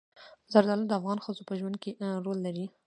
[0.51, 1.91] زردالو د افغان ښځو په ژوند کې
[2.25, 2.65] رول لري.